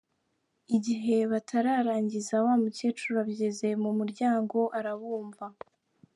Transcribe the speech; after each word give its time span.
Igihe 0.75 1.15
batararangiza, 1.31 2.33
wa 2.45 2.55
mukecuru 2.61 3.15
aba 3.21 3.31
ageze 3.35 3.67
mu 3.83 3.91
muryango 3.99 4.57
arabumva. 4.79 5.45